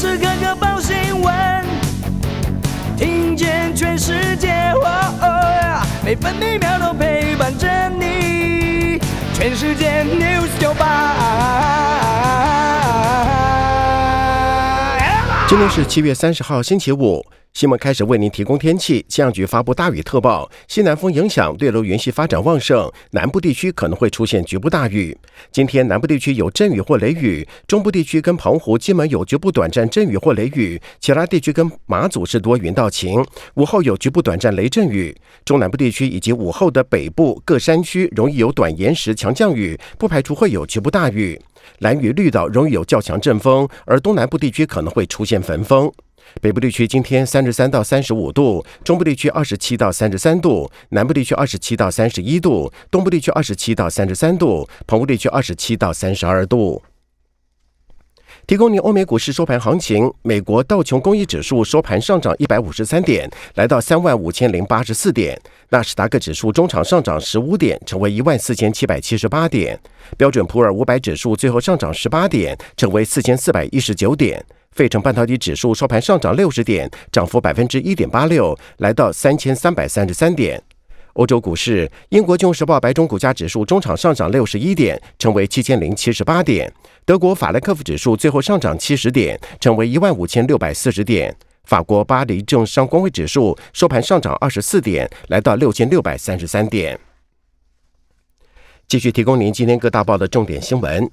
[0.00, 1.62] 时刻刻报新闻，
[2.96, 4.72] 听见全世界，
[6.02, 8.98] 每分每秒都陪伴着你。
[9.34, 11.16] 全世界 news 九八。
[15.46, 17.22] 今天是七月三十号，星期五。
[17.52, 19.04] 新闻开始为您提供天气。
[19.08, 25.16] 气象局发布大雨特报，西南风影响，对流云系发展旺盛，南部地区可能会出现局部大雨。
[25.52, 33.22] 今天南部地区有阵雨或雷雨，中部地区跟澎湖、金门有局部短暂阵雨或雷雨，其他地区跟马祖是多云到晴。
[33.54, 41.38] 午后有局部短暂雷阵雨，中南部地区以及午后的北部各山区容易有短延时强降雨，不排除会有局部大雨。
[41.80, 45.92] 蓝雨绿岛容易有较强阵风，而东南部地区可能会出现焚风。
[46.40, 56.82] 北部地区今天三十三到三十五度，中部地区二十七到三十三度，南部地区二十七到三十一度，东部地区二十七到三十三度，澎湖地区二十七到三十二度。
[58.46, 65.36] 提供您欧美股市收盘行情：美国道琼工业指数收盘上涨一百五十三点，来到三万五千零八十四点；
[65.68, 69.76] 纳斯达克指数中场上涨十五点，成为一万四千七百七十八点；
[70.16, 74.44] 标准普尔五百指数最后上涨十八点，成为四千四百一十九点。
[74.74, 80.62] 费城半导体指数收盘上涨六十点，涨幅百分之一点八六，来到三千三百三十三点。
[81.14, 86.72] 欧洲股市，英国金融时报白种股价指数中场上涨六十一点，成为七千零七十八点。
[87.04, 91.34] 德国法兰克福指数最后上涨七十点，成为一万五千六百四十点。
[91.64, 96.98] 法国巴黎政商工会指数收盘上涨二十四点，来到六千六百三十三点。
[98.86, 101.10] 继续提供您今天各大报的重点新闻。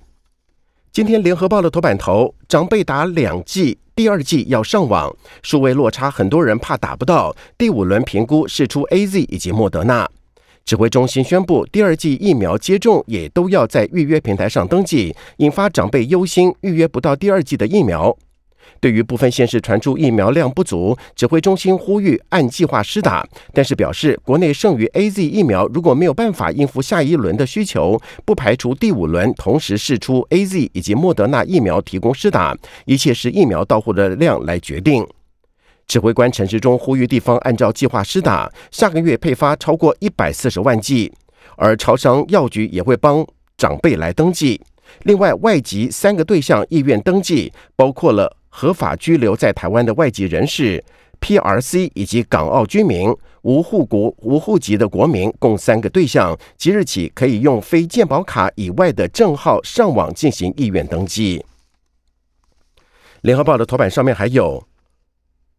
[0.98, 7.36] 今天联合报的头版头，长辈打两剂，第二剂要上网，数位落差，很多人怕打不到。
[7.56, 10.09] 第五轮评估试出 A Z 以及莫德纳，
[10.66, 18.18] 指挥中心宣布，第二剂疫苗接种也都要在预约平台上登记，引发长辈忧心预约不到第二剂的疫苗。
[18.79, 35.06] 对于部分县市传出疫苗量不足，指挥中心呼吁按计划施打，但是表示国内剩余 A Z 疫苗如果没有办法应付下一轮的需求，不排除第五轮同时试出 A Z 以及莫德纳疫苗提供施打，一切是疫苗到货的量来决定。
[35.88, 41.11] 指挥官陈时中呼吁地方按照计划施打，下个月配发超过一百四十万剂，
[41.56, 43.25] 而超商药局也会帮
[43.57, 44.61] 长辈来登记。
[45.03, 48.38] 另外，外籍三个对象意愿登记，包括了。
[48.59, 50.84] 合法居留在台湾的外籍人士、
[51.22, 61.45] PRC 以及港澳居民、无户国无户籍的国民，共三个对象，即日起可以用非健保卡以外的证号上网进行意愿登记。
[63.22, 64.68] 联合报的头版上面还有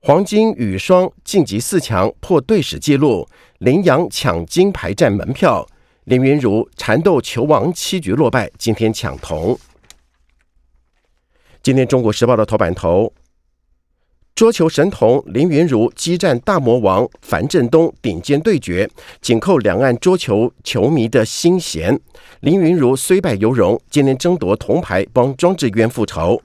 [0.00, 3.28] 黄金羽双晋级四强破队史纪录，
[3.58, 5.64] 林洋抢金牌战门票，
[6.06, 9.56] 林云如缠斗球王七局落败，今天抢铜。
[11.68, 13.12] 今天《中国时报》的头版头，
[14.34, 18.88] 桌球神童林云如激战大魔王樊振东，顶尖对决，
[19.20, 22.00] 紧扣两岸桌球球迷的心弦。
[22.40, 26.40] 林云如虽败犹荣，今天争夺铜牌，帮庄智渊复仇。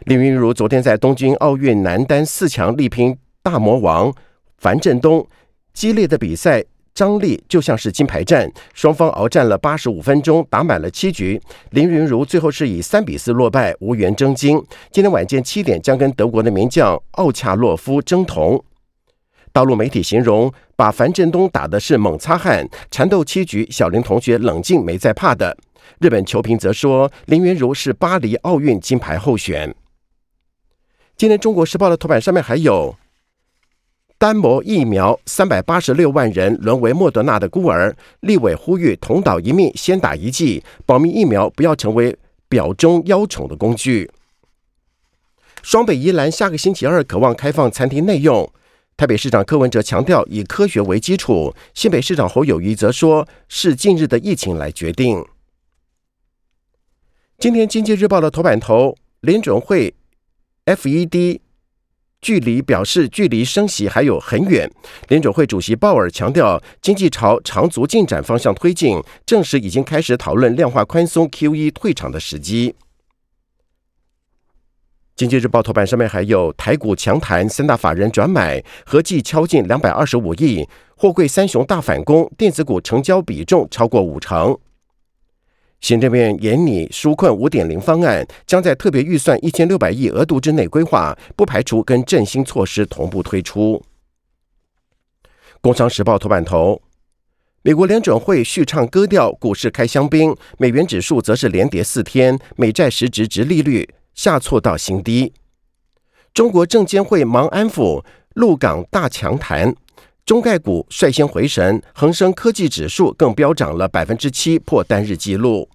[0.00, 4.12] 林云如昨天在东京奥运男单四强力拼大魔王
[4.58, 5.24] 樊振东，
[5.72, 6.64] 激烈的比赛。
[6.94, 11.40] 张力就像是金牌战，双方鏖战了八十五分钟，打满了七局。
[11.70, 14.62] 林云如最后是以三比四落败，无缘争金。
[14.90, 18.62] 今天晚间七点将跟德国的名将奥恰洛夫争铜。
[19.52, 25.56] 大陆媒体形容，把樊振东打的是猛擦汗，缠斗七局，小林同学冷静没在怕的。
[25.98, 29.74] 日本球评则说，林云如是巴黎奥运金牌候选。
[31.16, 32.96] 今天《中国时报》的头版上面还有。
[34.22, 42.16] 单模疫苗三百八十六万人沦为莫德纳的孤儿，立委呼吁同岛一命，先打一剂，保密疫苗不要成为
[42.48, 44.08] 表中邀宠的工具。
[45.64, 48.48] 双北宜兰下个星期二渴望开放餐厅内用，
[48.96, 55.26] 台北市长柯文哲强调以科学为基础，新北市长侯友谊则说是近日的疫情来决定。
[57.40, 59.92] 今天经济日报的头版头，联准会
[60.66, 61.40] FED。
[62.22, 64.70] 距离表示距离升息还有很远。
[65.08, 72.74] 联准会主席鲍尔强调，经济朝长足进展方向推进，证实已经开始讨论量化宽松 QE 退场的时机。
[75.14, 80.66] 经济日报头版上面还有台股强弹，三大法人转买，合计敲进两百二十五亿，
[80.96, 84.56] 货柜三雄大反攻，电子股成交比重超过五成。
[85.82, 93.82] 行政院严拟纾困五点零方案，将在特别预算一千六百亿额度之内规划，不排除跟振兴措施同步推出。
[95.60, 96.80] 工商时报头版头，
[97.62, 105.32] 美国联准会续唱歌调，股市开香槟，美元指数则是连跌四天，美债实质值利率下挫到新低。
[106.32, 109.74] 中国证监会忙安抚陆港大强谈，
[110.24, 115.68] 中概股率先回神，恒生科技指数更飙涨了百分之七，破单日纪录。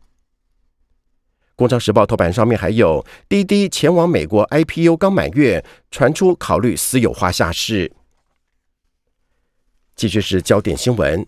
[1.55, 7.91] 工商时报头版上面还有滴滴前往美国 IPO 刚满月，传出考虑私有化下市。
[9.95, 11.25] 继续是焦点新闻，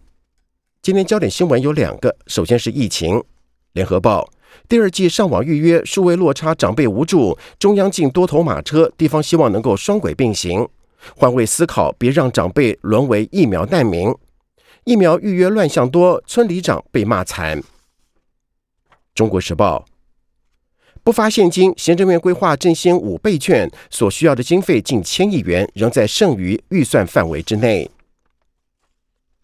[0.81, 3.24] 今天焦点新闻有两个，首先是疫情。
[3.74, 4.31] 联合报
[4.68, 10.68] 第二季上网预约数位落差，长辈无助，中央进多头马车，地方希望能够双轨并行，
[11.16, 14.13] 换位思考，别让长辈沦为疫苗难民。
[14.86, 17.62] 疫苗预约乱象多，村里长被骂惨。
[19.13, 19.86] 中国时报
[21.04, 27.90] 不发现金，行政院规划振兴五倍券所需要的经费近千亿元，仍在剩余预算范围之内。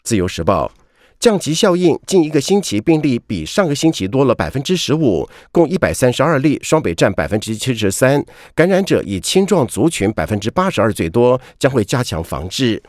[0.02, 0.70] 自由时报
[1.18, 8.24] 降级效应，近一个星期病例比上个星期多了百分之十五，共一百三十二例，双北占百分之七十三，
[8.54, 12.82] 感染者以青壮族群百分之八十二最多，将会加强防治。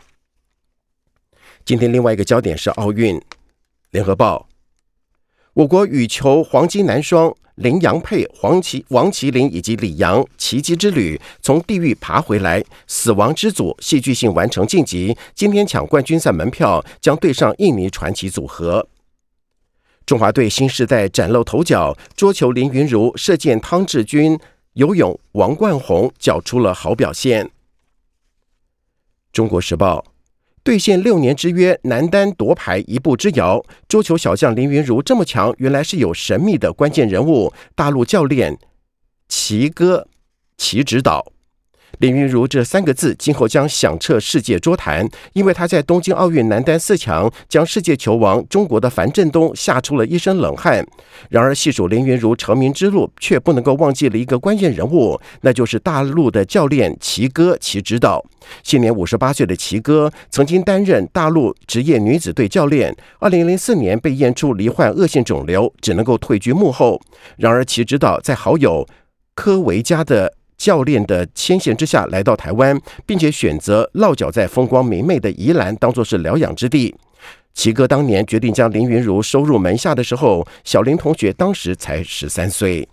[1.64, 3.20] 今天另外一个焦点是奥运，
[3.90, 4.47] 联合报，
[5.58, 7.34] 我国羽球黄金男双。
[7.56, 15.16] 林洋配黄麒王麒麟以及李阳奇迹之旅从地狱爬回来，死亡之组戏剧性完成晋级。
[15.34, 18.86] 今天抢冠军赛门票，将对上印尼传奇组合。
[20.06, 24.38] 中华队新时代崭露头角，桌球林云如、射箭汤志军、
[24.74, 27.50] 游泳王冠宏缴出了好表现。
[29.32, 30.04] 中国时报。
[30.68, 33.64] 兑现六年之约，男单夺牌一步之遥。
[33.88, 38.58] 桌球小将林云如这么强，原来是有神秘的关键人物——大陆教练
[39.30, 40.06] 齐哥
[40.58, 41.32] 齐指导。
[41.98, 50.86] 林云如这三个字今后将响彻世界桌坛，因为他在东京奥运男单四强将世界球王中国的樊振东吓出了一身冷汗。
[51.28, 58.24] 然而细数林云如成名之路，却不能够忘记了一个关键人物，那就是大陆的教练齐哥齐指导。
[58.62, 67.00] 现年五十八岁的齐哥曾经担任大陆职业女子队教练，二零零四年被验出罹患恶性肿瘤，只能够退居幕后。
[67.36, 68.86] 然而齐指导在好友
[69.34, 76.94] 科维加的教练的牵线之下来到台湾，并且选择落脚在风光明媚的宜兰，当作是疗养之地。
[77.54, 82.88] 齐哥当年决定将林云如收入门下的时候，小林同学当时才十三岁。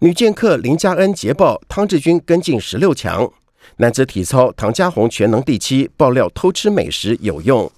[0.00, 3.30] 女剑客林佳恩捷报，汤志军跟进十六强。
[3.78, 7.70] 男子体操，唐家宏全能第七，爆料偷吃美食有用。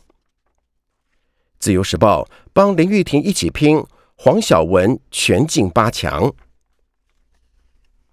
[1.58, 3.84] 自由时报帮林玉婷一起拼，
[4.16, 6.32] 黄晓雯全进八强。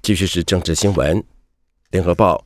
[0.06, 1.24] 继续是政治新闻，
[1.90, 2.46] 联合报，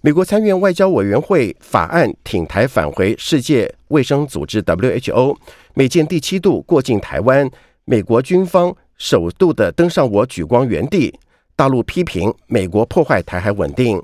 [0.00, 5.36] 美国参院外交委员会法案挺台返回世界卫生组织 WHO，
[5.74, 7.48] 美舰第七度过境台湾，
[7.84, 11.16] 美国军方首度的登上我举光原地，
[11.54, 14.02] 大陆批评美国破坏台海稳定。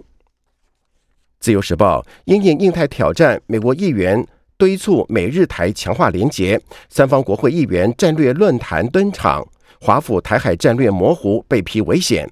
[1.41, 4.25] 自由时报因应印太挑战，美国议员
[4.57, 9.45] 敦促美日台强化连结，三方国会议员战略论坛登场。
[9.81, 12.31] 华府台海战略模糊，被批危险。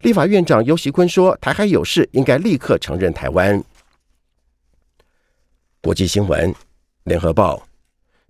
[0.00, 3.62] 立法院长尤习坤说，台海有事应该立刻承认台湾。
[5.80, 6.54] 国际新闻，
[7.04, 7.66] 联合报，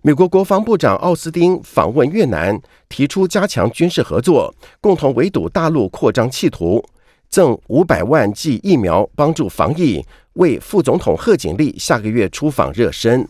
[0.01, 6.83] 美国国防部长奥斯汀访问越南，提出加强军事合作，共同围堵大陆扩张企图。
[7.29, 10.01] 赠五百万剂疫苗帮助防疫，
[10.33, 13.27] 为副总统贺锦丽下个月出访热身。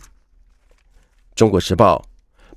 [1.34, 2.04] 中国时报：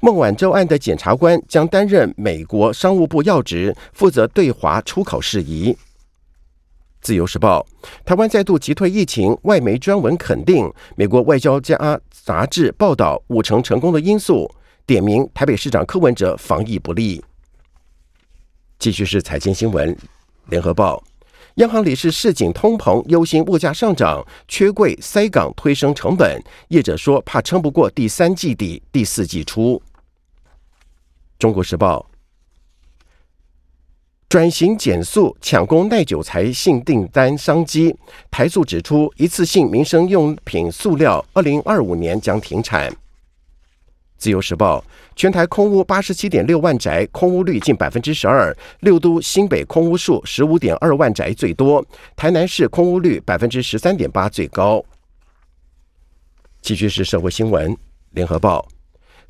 [0.04, 5.78] 孟晚舟案的检察官将担任美国商务部要职，负责对华出口事宜。
[7.02, 7.64] 自由时报：
[8.04, 14.50] 台湾再度击退疫情，外媒专文肯定美国外交家杂志报道五成成功的因素，
[14.88, 17.24] 点名台北市长柯文哲防疫不力。
[18.80, 19.96] 继续是财经新闻，
[20.48, 21.04] 联合报。
[21.56, 26.42] 央行理事市井通膨，忧心物价上涨，缺柜塞港推升成本。
[26.70, 29.80] 业者说怕撑不过第三季底、第四季初。
[31.42, 32.06] 中国时报
[34.30, 37.96] 转型减速抢攻耐久材性订单商机。
[38.30, 42.96] 台塑指出，一次性民生用品塑料二零二五年将停产。
[44.20, 44.86] 自由时报。
[45.16, 48.56] 全台空屋八十七点六万宅，空屋率近百分之十二。
[48.82, 51.84] 六都新北空屋数十五点二万宅最多，
[52.16, 54.86] 台南市空屋率百分之十三点八最高。
[56.62, 57.76] 继续是社会新闻，
[58.12, 58.66] 联合报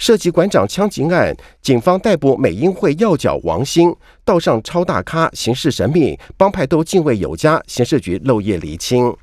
[0.02, 9.16] 涉及馆长枪击案，警方逮捕美英会要角王兴，道上超大咖，行事神秘，帮派都敬畏有加，刑事局漏夜厘清。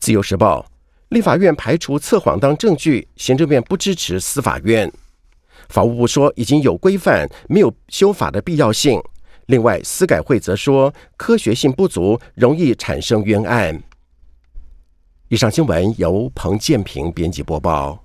[0.00, 0.66] 自由时报。
[1.10, 4.92] 立法院排除测谎当证据，行政院不支持司法院。
[5.68, 9.00] 法务部说已经有规范，没有修法的必要性。
[9.46, 13.80] 另外，司改会则说科学性不足，容易产生冤案。
[15.28, 18.04] 以上新闻由彭建平编辑播报。